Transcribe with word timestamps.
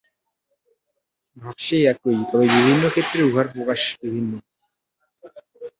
ভাব 1.37 1.55
সেই 1.59 1.83
একই, 1.85 2.19
তবে 2.29 2.45
বিভিন্ন 2.55 2.83
ক্ষেত্রে 2.93 3.19
উহার 3.25 3.47
প্রকাশ 3.53 3.81
বিভিন্ন। 4.03 4.31